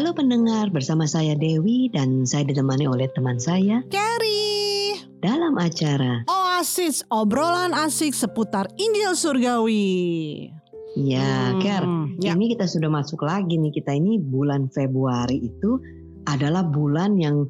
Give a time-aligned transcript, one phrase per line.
[0.00, 4.96] Halo pendengar, bersama saya Dewi dan saya ditemani oleh teman saya Carrie.
[5.20, 6.24] dalam acara.
[6.24, 10.48] Oasis, obrolan asik seputar Injil Surgawi.
[10.96, 11.84] Ya, Hmm, Ker,
[12.16, 12.32] ya.
[12.32, 13.76] ini kita sudah masuk lagi nih.
[13.76, 15.76] Kita ini bulan Februari itu
[16.24, 17.44] adalah bulan yang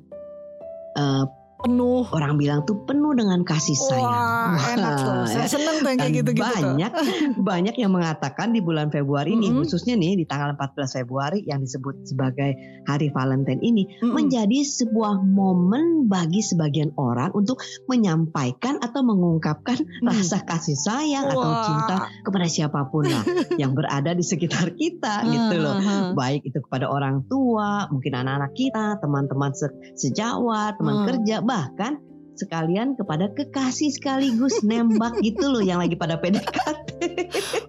[0.98, 1.25] eh,
[1.61, 2.02] Penuh.
[2.11, 4.56] orang bilang tuh penuh dengan kasih sayang.
[4.56, 5.22] Wah, enak tuh.
[5.30, 5.50] Saya ya.
[5.50, 6.56] seneng tuh yang kayak gitu-gitu tuh.
[6.56, 6.93] banyak
[7.50, 9.62] banyak yang mengatakan di bulan Februari ini Mm-mm.
[9.62, 14.12] khususnya nih di tanggal 14 Februari yang disebut sebagai Hari Valentine ini Mm-mm.
[14.12, 20.08] menjadi sebuah momen bagi sebagian orang untuk menyampaikan atau mengungkapkan Hmm.
[20.08, 21.63] rasa kasih sayang atau Wah.
[21.63, 23.22] cinta kepada siapa pun lah
[23.61, 25.77] yang berada di sekitar kita gitu loh.
[25.77, 26.13] Hmm.
[26.13, 31.07] Baik itu kepada orang tua, mungkin anak-anak kita, teman-teman se- sejawat, teman Hmm.
[31.07, 31.99] kerja, bahkan
[32.39, 36.89] sekalian kepada kekasih sekaligus nembak gitu loh yang lagi pada PDKT.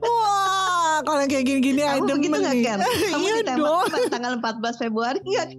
[0.06, 2.80] Wah, kalau kayak gini-gini ada begitu nggak Ken?
[2.80, 4.08] Kamu Iya ditembak dong.
[4.14, 5.50] tanggal 14 Februari nggak?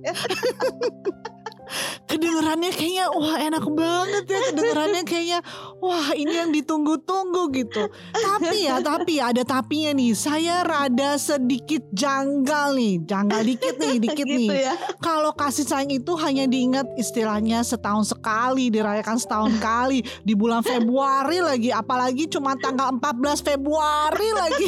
[2.11, 5.39] Kedengerannya kayaknya wah enak banget ya kedengerannya kayaknya
[5.83, 7.89] wah ini yang ditunggu-tunggu gitu.
[8.13, 10.13] Tapi ya, tapi ada tapinya nih.
[10.15, 14.71] Saya rada sedikit janggal nih, janggal dikit nih, dikit gitu nih.
[14.71, 14.75] ya.
[14.99, 21.39] Kalau kasih sayang itu hanya diingat istilahnya setahun sekali, dirayakan setahun kali di bulan Februari
[21.43, 24.67] lagi, apalagi cuma tanggal 14 Februari lagi.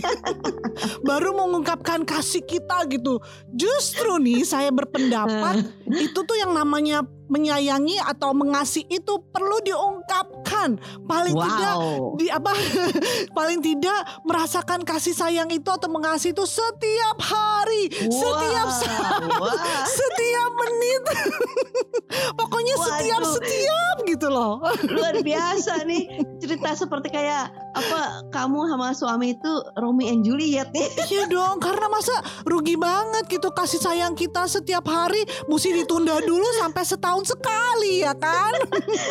[1.06, 3.18] Baru mengungkapkan kasih kita gitu.
[3.50, 6.93] Justru nih saya berpendapat itu tuh yang namanya
[7.26, 10.76] menyayangi atau mengasihi itu perlu diungkapkan.
[11.08, 12.14] Paling tidak Wow.
[12.20, 12.52] di apa
[13.38, 19.56] paling tidak merasakan kasih sayang itu atau mengasihi itu setiap hari, setiap Wah, saat, wah.
[19.98, 21.02] setiap menit.
[22.64, 23.34] Pokoknya setiap Waduh.
[23.36, 24.54] setiap gitu loh.
[24.88, 26.02] luar biasa nih
[26.38, 30.86] cerita seperti kayak apa kamu sama suami itu Romeo and Juliet nih.
[31.04, 36.46] Iya dong, karena masa rugi banget gitu kasih sayang kita setiap hari mesti ditunda dulu
[36.56, 38.52] sampai setahun sekali ya kan?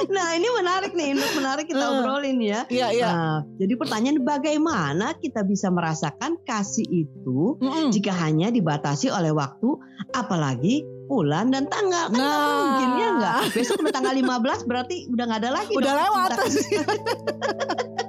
[0.09, 1.91] Nah ini menarik nih, untuk menarik kita Eh.
[1.99, 2.61] obrolin ya.
[2.67, 3.09] Iya iya.
[3.11, 7.91] Nah, jadi pertanyaan bagaimana kita bisa merasakan kasih itu Mm-mm.
[7.91, 9.75] jika hanya dibatasi oleh waktu,
[10.13, 12.09] apalagi bulan dan tanggal.
[12.09, 12.57] Kan Nah.
[12.63, 13.35] mungkin ya nggak.
[13.53, 15.73] Besok udah tanggal 15 berarti udah nggak ada lagi.
[15.75, 16.29] Udah dong lewat.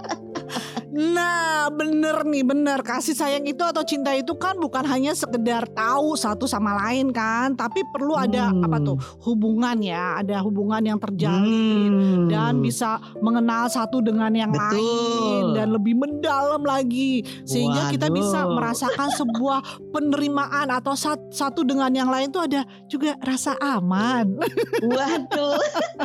[0.94, 6.15] Nah bener nih bener kasih sayang itu atau cinta itu kan bukan hanya sekedar tahu
[6.15, 8.62] satu sama lain kan tapi perlu ada Hmm.
[8.62, 12.28] apa tuh hubungan ya ada hubungan yang terjalin Hmm.
[12.28, 14.62] dan bisa mengenal satu dengan yang Betul.
[14.71, 18.15] lain dan lebih mendalam lagi sehingga kita Waduh.
[18.15, 19.59] bisa merasakan sebuah
[19.91, 24.37] penerimaan atau sat- satu dengan yang lain tuh ada juga rasa aman
[24.78, 25.59] Waduh,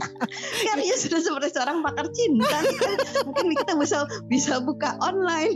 [0.66, 2.58] kayaknya sudah seperti seorang pakar cinta.
[3.22, 5.56] Mungkin kita bisa bisa buka online.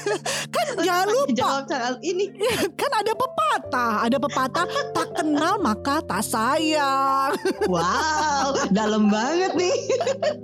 [0.54, 2.30] kan jangan lupa Jawab soal ini.
[2.78, 4.64] kan ada pepatah ada pepatah
[4.94, 7.34] tak kenal maka tak sayang
[7.72, 9.76] Wow, dalam banget nih.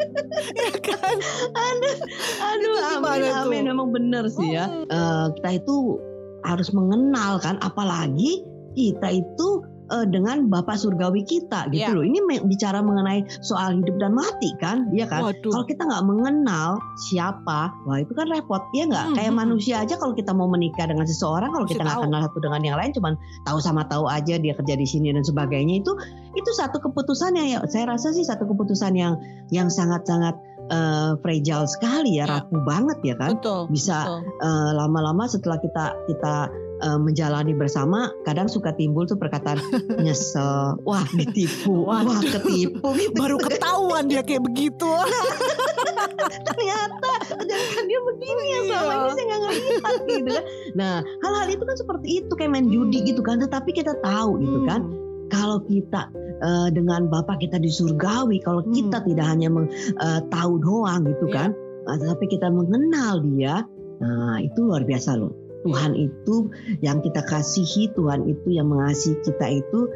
[0.63, 1.17] ya kan
[1.55, 3.63] Aduh, Itu amin, amin.
[3.71, 4.67] Memang benar sih ya.
[4.67, 4.87] Hmm.
[4.89, 5.99] Eh, kita itu
[6.43, 8.43] harus mengenal kan, apalagi
[8.75, 9.49] kita itu
[9.87, 11.95] eh, dengan Bapak Surgawi kita gitu Iya.
[11.95, 12.05] loh.
[12.05, 15.23] Ini bicara mengenai soal hidup dan mati kan, iya kan?
[15.23, 19.07] waduh Kalau kita nggak mengenal siapa, wah itu kan repot, ya nggak?
[19.11, 19.41] Hmm, Kayak hmm.
[19.41, 22.77] manusia aja kalau kita mau menikah dengan seseorang, kalau kita nggak kenal satu dengan yang
[22.77, 23.13] lain, cuman
[23.45, 25.93] tahu sama tahu aja dia kerja di sini dan sebagainya itu,
[26.35, 29.15] itu satu keputusan yang ya, saya rasa sih satu keputusan yang
[29.51, 30.35] yang sangat-sangat
[30.67, 32.43] eh, fragile sekali ya, Ya.
[32.43, 33.39] rapuh banget ya kan?
[33.39, 39.57] betul Bisa eh, lama-lama setelah kita kita eh, menjalani bersama, kadang suka timbul tuh perkataan
[40.01, 42.21] nyesel, wah ditipu, wah Waduh.
[42.37, 43.15] ketipu, gitu.
[43.15, 44.87] baru ketahuan dia kayak begitu
[46.47, 47.11] ternyata
[47.43, 48.79] jangan dia begini ya Iya.
[48.79, 50.45] selama ini saya nggak ngelihat gitu kan.
[50.75, 53.09] Nah hal-hal itu kan seperti itu kayak main judi Hmm.
[53.09, 53.37] gitu kan.
[53.39, 54.81] Tetapi kita tahu gitu kan
[55.29, 56.03] kalau kita
[56.37, 58.71] eh, dengan Bapak kita di surgawi, kalau Hmm.
[58.71, 61.35] kita tidak hanya meng- eh, tahu doang gitu Iya.
[61.35, 61.49] kan,
[61.87, 63.65] eh, tetapi kita mengenal dia,
[63.99, 65.33] nah itu luar biasa loh.
[65.67, 66.37] Tuhan itu
[66.79, 69.91] yang kita kasihi, Tuhan itu yang mengasihi kita itu,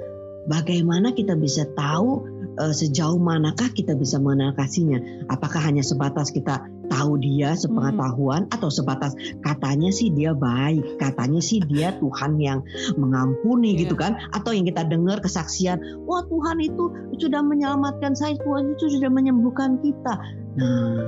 [0.50, 2.26] bagaimana kita bisa tahu
[2.58, 4.98] eh, sejauh manakah kita bisa mengenal kasihnya?
[5.30, 6.58] Apakah hanya sebatas kita
[6.90, 9.14] tahu dia sepengetahuan atau sebatas
[9.46, 12.66] katanya sih dia baik, katanya sih dia Tuhan yang
[12.98, 13.86] mengampuni Iya.
[13.86, 14.18] gitu kan?
[14.34, 16.90] Atau yang kita dengar kesaksian, wah Tuhan itu
[17.22, 20.18] sudah menyelamatkan saya, Tuhan itu sudah menyembuhkan kita.
[20.58, 20.98] Nah,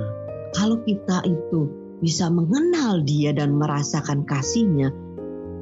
[0.55, 4.91] kalau kita itu bisa mengenal dia dan merasakan kasihnya,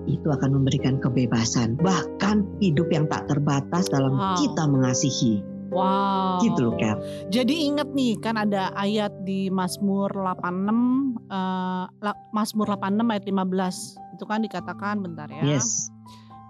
[0.09, 4.41] itu akan memberikan kebebasan, bahkan hidup yang tak terbatas dalam Wow.
[4.41, 5.45] kita mengasihi.
[5.71, 6.41] Wow.
[6.43, 6.97] Gitu loh, Kat.
[7.31, 13.95] Jadi ingat nih kan ada ayat di Mazmur 86 eh, la- Mazmur 86 ayat 15.
[14.17, 15.55] Itu kan dikatakan bentar ya.
[15.55, 15.87] Yes.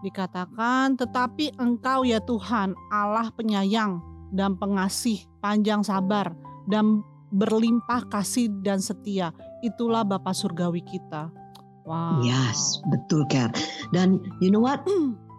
[0.01, 4.01] Dikatakan, tetapi engkau ya Tuhan, Allah penyayang
[4.33, 6.33] dan pengasih, panjang sabar,
[6.65, 9.29] dan berlimpah kasih dan setia.
[9.61, 11.29] Itulah Bapa Surgawi kita.
[11.81, 12.21] Wow.
[12.21, 13.49] Yes, betul Ker.
[13.89, 14.85] Dan you know what?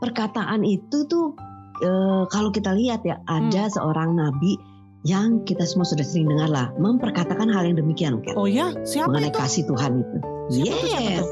[0.00, 1.34] Perkataan itu tuh
[1.78, 3.72] eh, kalau kita lihat ya ada Hmm.
[3.72, 4.58] seorang nabi
[5.02, 8.34] yang kita semua sudah sering dengar lah memperkatakan hal yang demikian Ker.
[8.34, 9.38] Oh ya, siapa mengenai itu?
[9.38, 10.16] kasih Tuhan itu.
[10.52, 11.26] Siapa yes.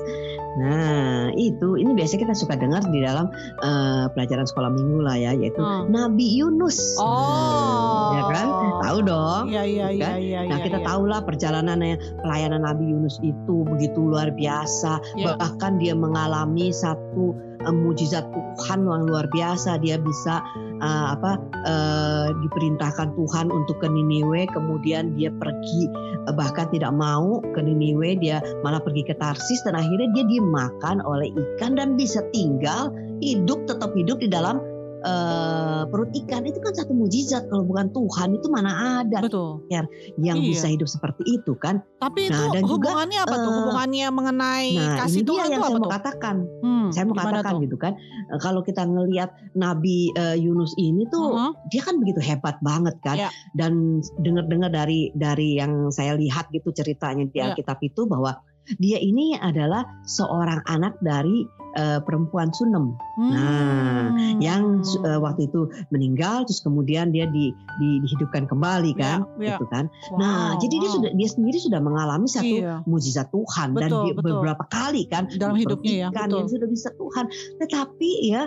[0.58, 3.30] Nah, itu ini biasanya kita suka dengar di dalam
[3.62, 5.92] eh, pelajaran sekolah minggu lah ya, yaitu Hmm.
[5.92, 6.98] Nabi Yunus.
[6.98, 7.06] Oh.
[7.06, 8.46] Nah, ya kan?
[8.82, 9.44] Tahu dong.
[9.52, 10.14] Iya, iya, iya, kan?
[10.18, 10.40] iya.
[10.48, 10.86] Nah, iya, kita iya.
[10.86, 14.98] tahulah perjalanannya pelayanan Nabi Yunus itu begitu luar biasa.
[15.14, 15.38] Iya.
[15.38, 19.78] Bahkan dia mengalami satu eh, mujizat Tuhan yang luar biasa.
[19.78, 20.42] Dia bisa
[20.80, 25.86] eh, apa eh, diperintahkan Tuhan untuk ke Niniwe, kemudian dia pergi
[26.26, 31.04] eh, bahkan tidak mau ke Niniwe, dia malah pergi ke Tarsis dan akhirnya dia dimakan
[31.04, 32.88] oleh ikan dan bisa tinggal
[33.20, 34.56] hidup tetap hidup di dalam
[35.00, 36.44] eh, perut ikan.
[36.44, 39.64] Itu kan satu mujizat kalau bukan Tuhan itu mana ada Betul.
[39.72, 39.88] yang
[40.20, 40.32] Iya.
[40.36, 41.80] bisa hidup seperti itu kan?
[41.96, 43.48] Tapi itu Nah, dan juga, hubungannya apa tuh?
[43.48, 45.92] eh, Hubungannya mengenai Nah, kasih ini dia Tuhan yang itu saya apa mau tuh?
[45.96, 46.36] katakan.
[46.60, 47.62] Hmm, Saya mau katakan tuh?
[47.64, 47.92] gitu kan,
[48.28, 51.50] eh, kalau kita ngelihat Nabi eh, Yunus ini tuh Mhm.
[51.72, 53.30] dia kan begitu hebat banget kan, Ya.
[53.56, 53.72] dan
[54.18, 57.48] dengar-dengar dari dari yang saya lihat gitu ceritanya di Ya.
[57.48, 58.36] Alkitab itu bahwa
[58.76, 64.42] dia ini adalah seorang anak dari eh, perempuan Sunem Nah, Hmm.
[64.42, 69.38] yang su- eh, waktu itu meninggal, terus kemudian dia di, di- dihidupkan kembali kan, Ya,
[69.38, 69.48] ya.
[69.54, 69.86] gitu kan.
[70.10, 72.82] Wow, Nah, jadi dia sudah dia sendiri sudah mengalami satu Iya.
[72.90, 74.30] mujizat Tuhan dan Betul, dia betul.
[74.34, 76.42] beberapa kali kan Dalam hidupnya ya, betul.
[76.42, 77.24] dia sudah bisa Tuhan.
[77.62, 78.42] Tetapi ya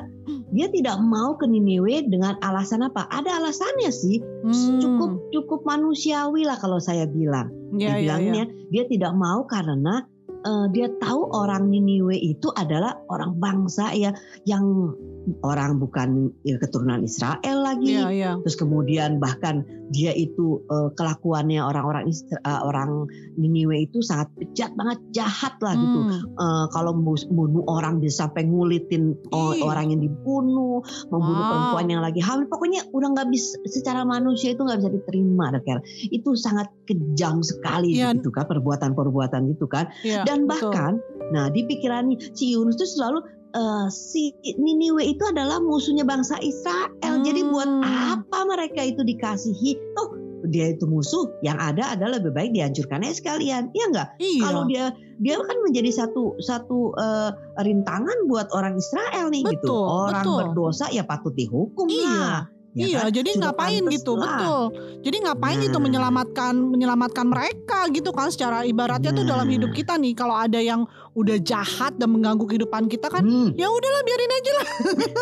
[0.52, 3.08] dia tidak mau ke Niniwe dengan alasan apa?
[3.08, 4.84] Ada alasannya sih, Hmm.
[4.84, 7.48] cukup cukup manusiawi lah kalau saya bilang.
[7.74, 8.54] Ya, ya, Dibilangnya ya.
[8.70, 10.06] dia tidak mau karena
[10.44, 14.12] eh, dia tahu orang Niniwe itu adalah orang bangsa ya
[14.44, 14.94] yang
[15.42, 17.96] orang bukan ya, keturunan Israel lagi.
[17.96, 18.32] Iya, iya.
[18.44, 23.08] Terus kemudian bahkan dia itu eh, kelakuannya orang-orang eh, orang
[23.40, 26.00] Niniwe itu sangat bejat banget, jahat lah gitu.
[26.04, 26.12] Hmm.
[26.36, 29.60] Eh, kalau mus- bunuh orang bisa sampai ngulitin Ih.
[29.64, 30.80] orang yang dibunuh,
[31.12, 31.50] membunuh Wow.
[31.52, 32.48] perempuan yang lagi hamil.
[32.48, 35.80] Pokoknya udah nggak bisa secara manusia itu nggak bisa diterima, Ker.
[36.08, 38.16] Itu sangat kejam sekali Iya.
[38.16, 39.92] gitu kan perbuatan-perbuatan itu kan.
[40.04, 40.72] Iya, Dan betul.
[40.72, 40.92] bahkan,
[41.32, 43.24] nah di pikiran si Yunus itu selalu
[43.54, 47.22] eh, si Niniwe itu adalah musuhnya bangsa Israel.
[47.24, 48.18] Jadi buat Hmm.
[48.20, 49.78] apa mereka itu dikasihi?
[49.94, 50.10] Toh
[50.44, 53.72] dia itu musuh, yang ada adalah lebih baik dihancurkannya sekalian.
[53.72, 54.10] Iya nggak?
[54.20, 54.42] Iya.
[54.44, 54.86] Kalau dia
[55.24, 57.32] dia kan menjadi satu satu eh,
[57.64, 59.72] rintangan buat orang Israel nih gitu.
[59.72, 60.38] Betul, Orang betul.
[60.44, 62.12] berdosa ya patut dihukum Iya.
[62.12, 62.42] lah.
[62.74, 63.12] Ya iya, kan?
[63.14, 64.26] jadi ngapain gitu, lah.
[64.34, 64.64] betul.
[65.00, 65.84] Jadi ngapain gitu Nah.
[65.84, 69.54] menyelamatkan menyelamatkan mereka gitu kan secara ibaratnya tuh dalam Nah.
[69.54, 70.84] hidup kita nih kalau ada yang
[71.14, 73.54] udah jahat dan mengganggu kehidupan kita kan Hmm.
[73.54, 74.68] ya udahlah biarin aja lah.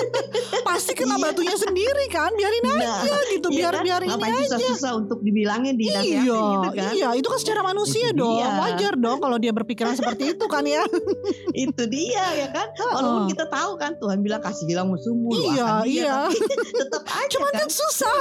[0.63, 1.23] Pasti kena Iya.
[1.25, 3.83] batunya sendiri kan, biarin aja Nah, gitu, iya biar kan?
[3.83, 4.43] biar ini Ngapain aja.
[4.47, 6.91] susah-susah untuk dibilangin dinasihatin Iya, gitu kan?
[6.93, 8.49] iya, itu kan secara manusia Itu dong, dia.
[8.57, 10.83] wajar dong kalau dia berpikiran seperti itu kan ya.
[11.65, 15.91] itu dia ya kan walaupun kita tahu kan Tuhan bilang kasih hilang musuhmu Iya, dia,
[16.05, 16.15] iya.
[16.25, 16.39] tapi
[16.71, 18.19] tetap aja Cuman kan kan susah.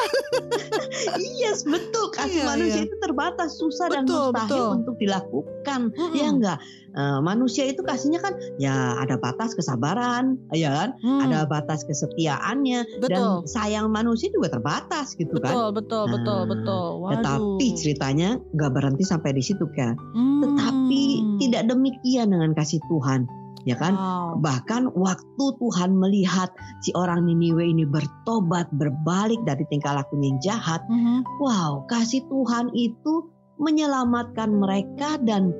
[1.36, 2.86] iya betul kasih Iya, manusia iya.
[2.88, 4.68] itu terbatas susah dan Betul, mustahil betul.
[4.80, 6.16] untuk dilakukan Mm-mm.
[6.16, 6.58] ya enggak
[6.90, 12.82] Eh, manusia itu kasihnya kan ya ada batas kesabaran ya kan Hmm, ada batas kesetiaannya
[12.98, 13.14] betul.
[13.14, 16.86] dan sayang manusia juga terbatas gitu kan Betul, betul, betul, Nah, betul.
[16.98, 17.14] Waduh.
[17.14, 20.42] tetapi ceritanya nggak berhenti sampai di situ kan Hmm.
[20.42, 21.02] tetapi
[21.38, 23.22] tidak demikian dengan kasih Tuhan
[23.64, 24.40] ya kan Wow.
[24.40, 26.48] Bahkan waktu Tuhan melihat
[26.80, 31.26] si orang Niniwe ini bertobat, berbalik dari tingkah lakunya yang jahat, Mhm.
[31.42, 33.26] wow, kasih Tuhan itu
[33.60, 35.52] menyelamatkan mereka dan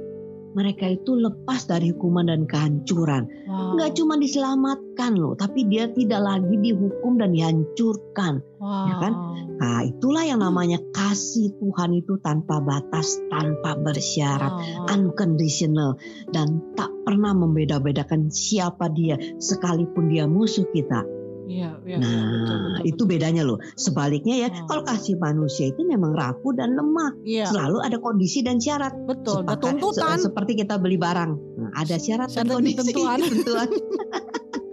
[0.51, 3.27] mereka itu lepas dari hukuman dan kehancuran.
[3.47, 3.79] Wow.
[3.79, 8.43] Nggak cuma diselamatkan loh, tapi dia tidak lagi dihukum dan dihancurkan.
[8.61, 8.87] Wow.
[8.87, 9.13] ya kan?
[9.61, 14.87] Nah, itulah yang namanya kasih Tuhan itu tanpa batas, tanpa bersyarat Wow.
[14.91, 15.97] unconditional
[16.33, 21.20] dan tak pernah membeda-bedakan siapa dia sekalipun dia musuh kita.
[21.51, 23.07] Iya, iya, nah, betul, betul, itu betul.
[23.09, 23.59] bedanya loh.
[23.75, 24.67] Sebaliknya ya, Oh.
[24.69, 27.11] kalau kasih manusia itu memang rapuh dan lemah.
[27.21, 28.95] Iya, Selalu ada kondisi dan syarat.
[29.03, 29.43] betul.
[29.43, 30.17] Ada Sepakat- tuntutan.
[30.17, 31.31] se- seperti kita beli barang.
[31.57, 32.79] Nah, ada syarat dan Syarat dan kondisi.
[32.79, 33.19] ketentuan.
[33.19, 33.69] ketentuan.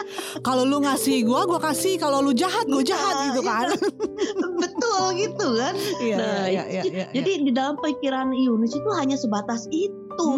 [0.40, 1.98] Kalau lu ngasih gua, gua kasih.
[1.98, 3.68] Kalau lu jahat, gua jahat Nah, gitu kan.
[4.64, 5.74] Betul gitu kan.
[6.00, 7.06] Iya, Nah, iya, iya, iya, iya.
[7.12, 9.90] Jadi di dalam pikiran Yunus itu hanya sebatas itu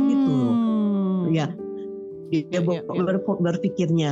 [0.07, 0.33] gitu.
[0.33, 1.29] Hmm.
[1.29, 1.53] Ya,
[2.29, 3.03] dia Iya, ber- iya, iya.
[3.03, 4.09] ber- berpikirnya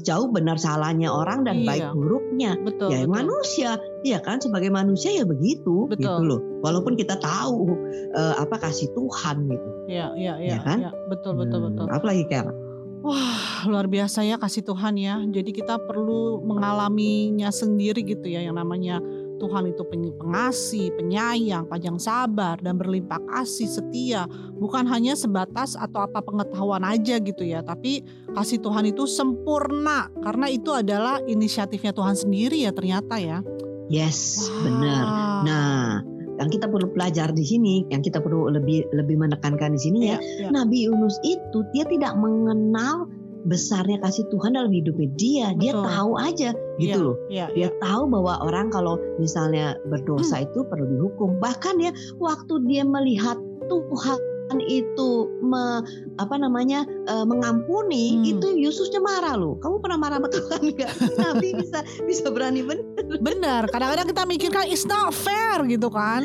[0.00, 1.66] jauh benar salahnya orang dan Iya.
[1.66, 2.50] baik buruknya.
[2.60, 3.12] Betul, ya betul.
[3.12, 3.70] manusia,
[4.02, 6.04] ya kan sebagai manusia ya begitu, Betul.
[6.04, 6.40] gitu loh.
[6.60, 7.72] Walaupun kita tahu
[8.12, 9.68] eh, apa kasih Tuhan gitu.
[9.86, 10.78] Iya, iya, iya, Ya kan?
[10.80, 10.90] iya.
[11.06, 11.86] Betul, betul, Hmm, betul.
[11.88, 12.52] Apalagi kan?
[13.00, 15.22] Wah, luar biasa ya kasih Tuhan ya.
[15.22, 18.98] Jadi kita perlu mengalaminya sendiri gitu ya yang namanya
[19.36, 24.24] Tuhan itu pengasih, penyayang, panjang sabar dan berlimpah kasih, setia.
[24.56, 30.46] Bukan hanya sebatas atau apa pengetahuan aja gitu ya, tapi kasih Tuhan itu sempurna karena
[30.48, 33.40] itu adalah inisiatifnya Tuhan sendiri ya ternyata ya.
[33.86, 34.62] Yes, wow.
[34.66, 35.04] benar.
[35.46, 36.02] Nah,
[36.36, 40.18] yang kita perlu pelajar di sini, yang kita perlu lebih lebih menekankan di sini ya,
[40.20, 40.48] ya, ya.
[40.52, 43.08] Nabi Yunus itu dia tidak mengenal
[43.46, 45.46] besarnya kasih Tuhan dalam hidupnya dia.
[45.54, 45.62] Betul.
[45.62, 46.50] Dia tahu aja
[46.82, 47.16] gitu ya, loh.
[47.30, 47.78] Ya, dia ya.
[47.78, 50.46] tahu bahwa orang kalau misalnya berdosa hmm.
[50.50, 51.38] itu perlu dihukum.
[51.38, 54.18] Bahkan ya waktu dia melihat Tuhan
[54.70, 55.82] itu me,
[56.22, 58.30] apa namanya uh, mengampuni hmm.
[58.38, 59.58] itu Yesusnya marah loh.
[59.58, 60.92] Kamu pernah marah sama Tuhan nggak?
[61.18, 62.86] Nabi bisa bisa berani bener.
[63.18, 63.62] Benar.
[63.70, 66.22] Kadang-kadang kita mikir kan it's not fair gitu kan.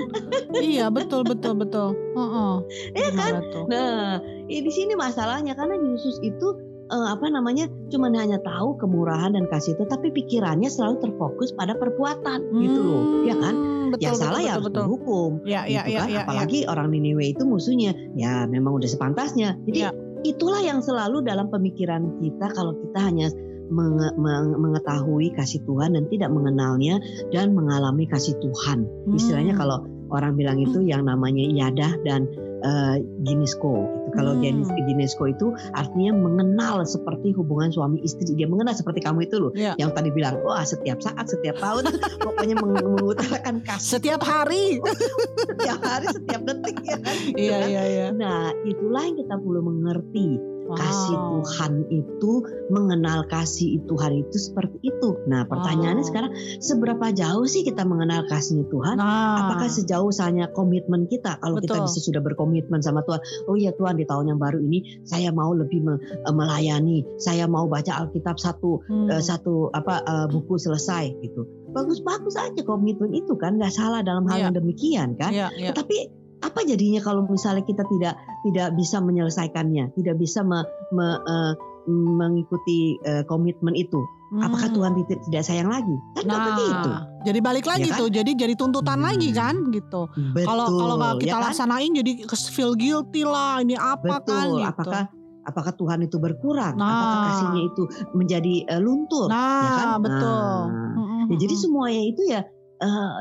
[0.58, 1.98] iya betul betul betul.
[2.14, 2.54] Uh -uh.
[2.94, 3.32] Iya kan.
[3.50, 3.66] Tuh.
[3.70, 9.48] Nah di sini masalahnya karena Yesus itu uh, apa namanya cuman hanya tahu kemurahan dan
[9.48, 13.56] kasih itu tapi pikirannya selalu terfokus pada perbuatan hmm, gitu loh ya kan
[13.96, 14.84] betul, yang salah betul, ya harus betul.
[14.84, 16.68] dihukum ya, ya, gitu ya, kan ya, apalagi ya.
[16.70, 19.92] orang Niniwe itu musuhnya ya memang udah sepantasnya jadi ya.
[20.28, 23.32] itulah yang selalu dalam pemikiran kita kalau kita hanya
[23.72, 27.00] mengetahui kasih Tuhan dan tidak mengenalnya
[27.32, 28.84] dan mengalami kasih Tuhan.
[29.16, 29.62] Istilahnya hmm.
[29.64, 32.28] kalau orang bilang itu yang namanya yadah dan
[32.68, 33.88] uh, Ginesko.
[34.12, 34.20] Gitu.
[34.20, 34.68] Kalau hmm.
[34.92, 38.28] Ginesko itu artinya mengenal seperti hubungan suami istri.
[38.36, 39.52] Dia mengenal seperti kamu itu loh.
[39.56, 39.80] Yeah.
[39.80, 43.98] Yang tadi bilang, wah setiap saat, setiap tahun, pokoknya mengutarakan kasih.
[43.98, 44.84] Setiap hari.
[45.56, 47.16] setiap hari, setiap detik ya kan.
[47.40, 47.68] Iya, kan?
[47.72, 48.08] iya, iya.
[48.12, 50.28] Nah itulah yang kita perlu mengerti
[50.72, 50.80] Wow.
[50.80, 52.32] Kasih Tuhan itu
[52.72, 55.20] mengenal kasih Tuhan itu seperti itu.
[55.28, 56.10] Nah, pertanyaannya wow.
[56.10, 56.32] sekarang
[56.64, 58.96] seberapa jauh sih kita mengenal kasihnya Tuhan?
[58.96, 59.52] Nah.
[59.52, 61.36] Apakah sejauh saja komitmen kita?
[61.44, 61.76] Kalau Betul.
[61.76, 63.20] kita bisa sudah berkomitmen sama Tuhan,
[63.52, 67.52] oh iya Tuhan di tahun yang baru ini saya mau lebih me eh, melayani, saya
[67.52, 69.12] mau baca Alkitab satu hmm.
[69.12, 71.44] uh, satu apa uh, buku selesai gitu.
[71.72, 74.44] Bagus-bagus aja komitmen itu kan, nggak salah dalam hal yeah.
[74.48, 75.32] yang demikian kan.
[75.36, 75.72] Yeah, yeah.
[75.72, 81.54] Tetapi apa jadinya kalau misalnya kita tidak tidak bisa menyelesaikannya, tidak bisa me, me, uh,
[81.90, 84.02] mengikuti uh, komitmen itu?
[84.32, 84.48] Hmm.
[84.48, 85.96] Apakah Tuhan tidak, tidak sayang lagi?
[86.18, 86.90] Kan nah, begitu.
[87.28, 88.00] Jadi balik lagi ya kan?
[88.00, 89.08] tuh, jadi jadi tuntutan hmm.
[89.12, 90.02] lagi kan gitu.
[90.48, 91.46] Kalau kalau nggak kita ya kan?
[91.52, 92.12] laksanain jadi
[92.50, 94.32] feel guilty lah, ini apa Betul.
[94.32, 94.46] kan?
[94.48, 94.70] Gitu.
[94.72, 95.04] Apakah
[95.46, 96.74] apakah Tuhan itu berkurang?
[96.78, 96.90] Nah.
[96.90, 97.84] Apakah kasihnya itu
[98.18, 99.28] menjadi uh, luntur?
[99.30, 99.88] Nah, ya kan?
[100.00, 100.58] betul.
[100.72, 101.24] Nah, hmm.
[101.30, 102.42] ya, jadi semuanya itu ya
[102.82, 103.14] uh,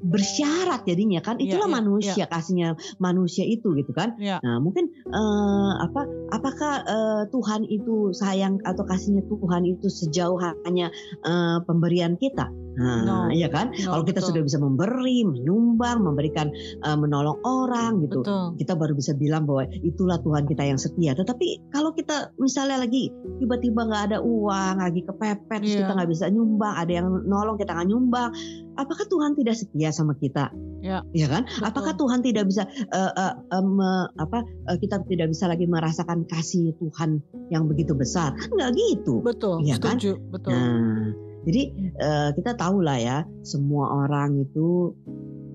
[0.00, 2.28] bersyarat jadinya kan iya, itulah yeah, manusia yeah.
[2.28, 4.40] kasihnya manusia itu gitu kan yeah.
[4.40, 10.88] nah mungkin uh, apa apakah uh, Tuhan itu sayang atau kasihnya Tuhan itu sejauh hanya
[11.28, 12.48] uh, pemberian kita
[12.80, 13.16] Nah, no.
[13.28, 13.76] ya kan?
[13.84, 14.28] No, Kalau kita betul.
[14.32, 16.48] sudah bisa memberi, menyumbang, memberikan,
[16.80, 18.56] uh, menolong orang gitu, betul.
[18.56, 21.12] kita baru bisa bilang bahwa itulah Tuhan kita yang setia.
[21.12, 25.84] Tetapi kalau kita misalnya lagi tiba-tiba nggak ada uang, lagi kepepet, yeah.
[25.84, 28.32] kita nggak bisa nyumbang, ada yang nolong kita nggak nyumbang,
[28.80, 30.48] apakah Tuhan tidak setia sama kita?
[30.80, 31.44] Ya, ya kan?
[31.44, 31.68] Betul.
[31.68, 32.64] Apakah Tuhan tidak bisa
[32.96, 34.40] uh, uh, uh, me, apa
[34.72, 37.20] uh, kita tidak bisa lagi merasakan kasih Tuhan
[37.52, 38.32] yang begitu besar?
[38.32, 39.20] Kan nggak gitu.
[39.20, 39.60] Betul.
[39.68, 40.16] Ya setuju.
[40.16, 40.32] Kan?
[40.32, 40.56] Betul.
[40.56, 41.12] Nah,
[41.44, 41.62] jadi
[41.96, 44.92] uh, kita tahu lah ya, semua orang itu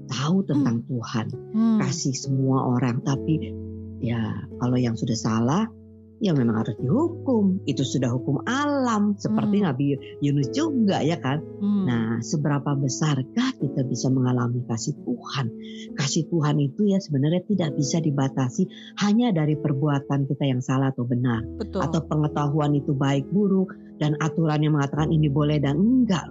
[0.10, 0.88] tahu tentang hmm.
[0.90, 1.80] Tuhan, hmm.
[1.82, 3.02] kasih semua orang.
[3.06, 3.54] Tapi
[4.02, 5.70] ya kalau yang sudah salah,
[6.18, 7.62] ya memang harus dihukum.
[7.70, 9.66] Itu sudah hukum alam seperti hmm.
[9.70, 9.86] Nabi
[10.26, 11.42] Yunus juga ya kan.
[11.62, 11.86] Hmm.
[11.86, 15.54] Nah, seberapa besarkah kita bisa mengalami kasih Tuhan?
[15.94, 18.66] Kasih Tuhan itu ya sebenarnya tidak bisa dibatasi
[19.06, 21.86] hanya dari perbuatan kita yang salah atau benar Betul.
[21.86, 26.26] atau pengetahuan itu baik buruk dan aturan yang mengatakan ini boleh dan enggak.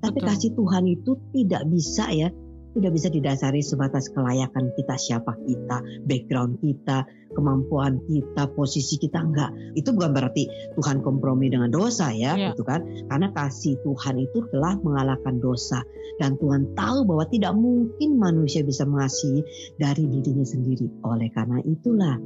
[0.00, 0.28] Tapi Betul.
[0.32, 2.28] kasih Tuhan itu tidak bisa ya
[2.74, 7.02] tidak bisa didasari sebatas kelayakan kita, siapa kita, background kita,
[7.34, 9.50] kemampuan kita, posisi kita enggak.
[9.74, 10.46] Itu bukan berarti
[10.78, 12.54] Tuhan kompromi dengan dosa ya, yeah.
[12.54, 12.86] gitu kan?
[13.10, 15.82] Karena kasih Tuhan itu telah mengalahkan dosa
[16.22, 19.42] dan Tuhan tahu bahwa tidak mungkin manusia bisa mengasihi
[19.78, 20.86] dari dirinya sendiri.
[21.02, 22.18] Oleh karena itulah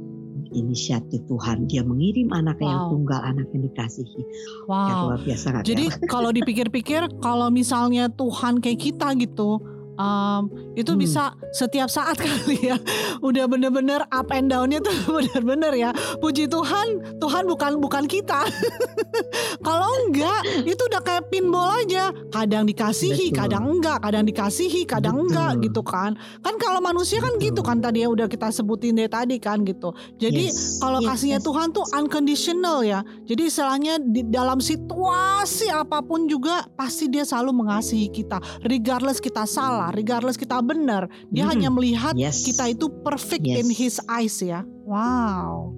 [0.53, 1.65] inisiatif Tuhan.
[1.65, 2.67] Dia mengirim anak wow.
[2.67, 4.21] yang tunggal, anak yang dikasihi.
[4.69, 4.85] Wow.
[4.85, 5.47] Ya, luar biasa.
[5.65, 5.97] Jadi ya?
[6.09, 9.61] kalau dipikir-pikir, kalau misalnya Tuhan kayak kita gitu,
[9.99, 11.01] um, itu hmm.
[11.01, 12.77] bisa setiap saat kali ya
[13.23, 18.45] udah bener-bener up and downnya tuh bener-bener ya puji Tuhan Tuhan bukan bukan kita
[19.61, 23.39] kalau enggak itu udah kayak pinball aja kadang dikasihi Betul.
[23.45, 25.25] kadang enggak kadang dikasihi kadang Betul.
[25.29, 26.11] enggak gitu kan
[26.41, 29.93] kan kalau manusia kan gitu kan tadi ya udah kita sebutin deh tadi kan gitu
[30.17, 30.81] jadi yes.
[30.81, 31.45] kalau yes, kasihnya yes.
[31.45, 32.99] Tuhan tuh unconditional ya
[33.29, 39.45] jadi istilahnya di dalam situasi apa pun juga pasti dia selalu mengasihi kita regardless kita
[39.45, 41.51] salah salah, regardless kita benar, dia hmm.
[41.51, 42.47] hanya melihat yes.
[42.47, 43.57] kita itu perfect yes.
[43.59, 44.63] in his eyes ya.
[44.85, 45.73] Wow.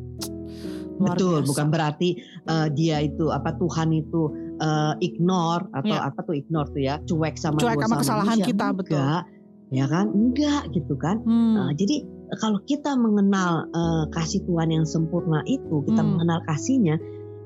[0.97, 1.47] Luar Betul, biasa.
[1.47, 2.09] bukan berarti
[2.45, 4.21] uh, dia itu apa Tuhan itu
[4.57, 6.05] uh, ignore atau Ya.
[6.05, 8.49] apa tuh ignore tuh ya, cuek sama Cuek sama kesalahan manusia.
[8.49, 8.97] kita, betul.
[8.97, 9.23] Enggak,
[9.69, 10.05] ya kan?
[10.09, 11.17] Enggak gitu kan.
[11.21, 11.55] Hmm.
[11.55, 11.95] Uh, jadi
[12.37, 16.17] kalau kita mengenal uh, kasih Tuhan yang sempurna itu, kita Hmm.
[16.17, 16.97] mengenal kasihnya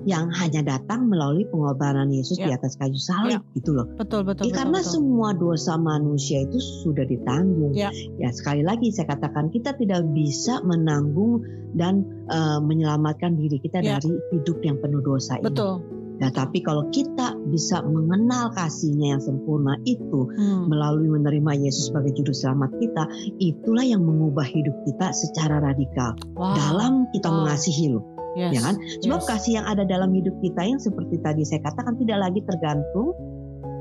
[0.03, 2.47] yang hanya datang melalui pengorbanan Yesus Ya.
[2.47, 3.85] di atas kayu salib gitu loh.
[3.95, 4.47] betul betul.
[4.47, 4.91] Ya, betul, karena betul.
[4.91, 7.73] semua dosa manusia itu sudah ditanggung.
[7.73, 7.89] Ya.
[8.31, 11.43] sekali lagi saya katakan kita tidak bisa menanggung
[11.73, 13.97] dan uh, menyelamatkan diri kita Ya.
[13.97, 15.45] dari hidup yang penuh dosa ini.
[15.45, 15.79] betul.
[16.21, 20.69] Nah, tapi kalau kita bisa mengenal kasihnya yang sempurna itu Hmm.
[20.69, 23.03] melalui menerima Yesus sebagai juru selamat kita,
[23.39, 26.53] itulah yang mengubah hidup kita secara radikal Wow.
[26.53, 27.37] dalam kita Wow.
[27.41, 28.51] mengasihi loh, Yes.
[28.55, 28.75] ya kan?
[29.03, 29.27] Sebab Yes.
[29.27, 33.11] kasih yang ada dalam hidup kita yang seperti tadi saya katakan tidak lagi tergantung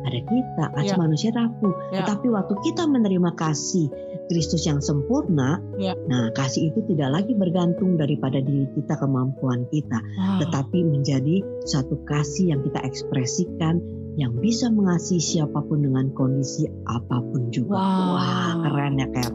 [0.00, 1.00] pada kita, kasih Ya.
[1.00, 1.74] manusia rapuh.
[1.92, 2.02] Ya.
[2.02, 3.86] Tetapi waktu kita menerima kasih
[4.32, 5.92] Kristus yang sempurna, Ya.
[6.08, 10.40] nah kasih itu tidak lagi bergantung daripada diri kita, kemampuan kita, Wow.
[10.46, 13.82] tetapi menjadi satu kasih yang kita ekspresikan
[14.18, 17.78] yang bisa mengasihi siapa pun dengan kondisi apa pun juga.
[17.78, 18.10] Wow.
[18.18, 19.32] Wah, keren ya Kat.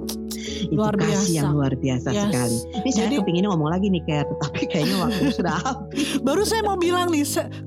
[0.65, 1.29] Itu Luar kasih biasa.
[1.31, 2.21] yang luar biasa Yes.
[2.23, 2.57] sekali.
[2.75, 6.07] Ini saya Jadi- kepingin ngomong lagi nih Kat, tetapi kayaknya waktu sudah habis.
[6.19, 7.23] Baru saya mau bilang nih,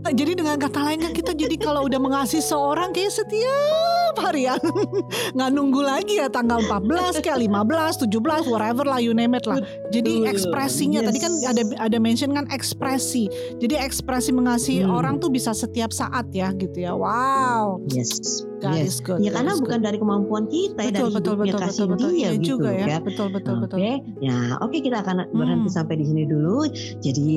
[0.09, 4.54] jadi dengan kata lain kan kita jadi kalau udah mengasihi seorang kayak setiap hari ya.
[5.37, 9.58] Nggak nunggu lagi ya tanggal 14 kayak 15, 17, whatever lah you name it lah.
[9.88, 11.50] Jadi ekspresinya tadi kan Yes.
[11.50, 13.28] ada ada mention kan ekspresi.
[13.58, 14.94] Jadi ekspresi mengasihi Hmm.
[14.94, 16.92] orang tuh bisa setiap saat ya gitu ya.
[16.92, 17.82] Wow.
[17.88, 18.42] Yes.
[18.58, 18.98] God yes.
[18.98, 19.22] good.
[19.22, 19.87] Ya karena bukan good.
[19.87, 22.46] dari kemampuan kita ya, betul dari betul hidupnya betul kasih betul betul dia iya gitu
[22.48, 22.87] juga ya.
[22.88, 23.00] Kat.
[23.06, 23.78] Betul betul Oke, betul.
[24.18, 25.76] ya oke kita akan berhenti Hmm.
[25.78, 26.66] sampai di sini dulu.
[26.98, 27.28] Jadi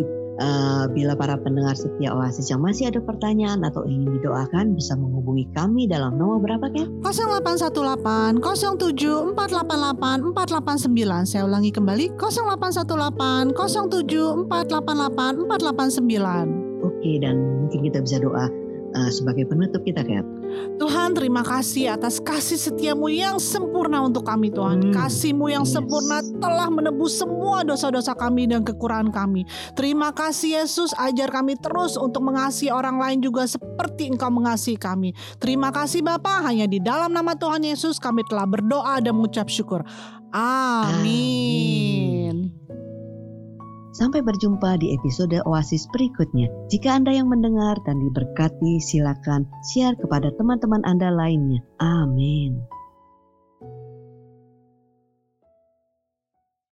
[0.42, 5.46] eh, bila para pendengar setia Oasis yang masih ada pertanyaan atau ingin didoakan bisa menghubungi
[5.54, 6.90] kami dalam nomor berapa Kat?
[7.06, 12.18] 0818 07 488 489 Saya ulangi kembali.
[12.18, 18.50] 0818 07 488 489 Oke dan mungkin kita bisa doa
[18.92, 20.26] eh, sebagai penutup kita Kat.
[20.76, 24.92] Tuhan terima kasih atas kasih setiamu yang sempurna untuk kami Tuhan Hmm.
[24.92, 25.80] Kasihmu yang Yes.
[25.80, 29.48] sempurna telah menebus semua dosa-dosa kami dan kekurangan kami
[29.80, 35.16] Terima kasih Yesus ajar kami terus untuk mengasihi orang lain juga seperti engkau mengasihi kami
[35.40, 39.88] Terima kasih Bapa hanya di dalam nama Tuhan Yesus kami telah berdoa dan mengucap syukur
[40.36, 42.21] Amin.
[43.92, 46.48] Sampai berjumpa di episode Oasis berikutnya.
[46.72, 51.60] Jika Anda yang mendengar dan diberkati, silakan share kepada teman-teman Anda lainnya.
[51.84, 52.71] Amin.